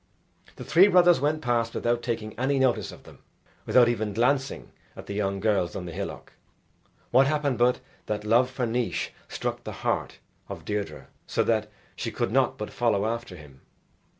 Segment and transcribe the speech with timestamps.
[0.55, 3.19] The three brothers went past without taking any notice of them,
[3.67, 6.33] without even glancing at the young girls on the hillock.
[7.11, 10.17] What happened but that love for Naois struck the heart
[10.49, 13.61] of Deirdre, so that she could not but follow after him.